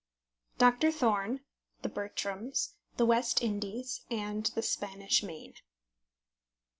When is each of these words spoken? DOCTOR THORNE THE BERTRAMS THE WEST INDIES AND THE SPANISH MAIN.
DOCTOR 0.57 0.91
THORNE 0.91 1.41
THE 1.83 1.89
BERTRAMS 1.89 2.73
THE 2.97 3.05
WEST 3.05 3.43
INDIES 3.43 4.01
AND 4.09 4.47
THE 4.55 4.63
SPANISH 4.63 5.21
MAIN. 5.21 5.53